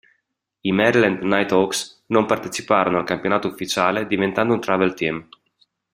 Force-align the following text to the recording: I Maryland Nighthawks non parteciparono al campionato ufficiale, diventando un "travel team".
I 0.61 0.71
Maryland 0.71 1.21
Nighthawks 1.21 2.05
non 2.07 2.25
parteciparono 2.25 2.97
al 2.97 3.03
campionato 3.03 3.47
ufficiale, 3.47 4.07
diventando 4.07 4.51
un 4.51 4.59
"travel 4.59 4.95
team". 4.95 5.27